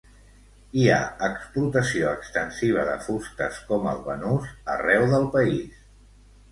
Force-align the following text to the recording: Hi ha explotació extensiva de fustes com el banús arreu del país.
Hi 0.77 0.85
ha 0.93 0.97
explotació 1.27 2.15
extensiva 2.21 2.87
de 2.91 2.97
fustes 3.09 3.61
com 3.69 3.87
el 3.95 4.05
banús 4.11 4.53
arreu 4.79 5.09
del 5.17 5.33
país. 5.39 5.81